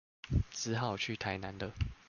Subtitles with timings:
[0.49, 1.71] 只好去台南了